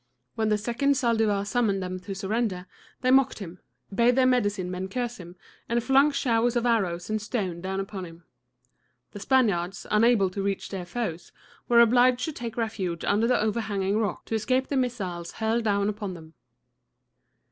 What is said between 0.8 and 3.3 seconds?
Zaldivar summoned them to surrender, they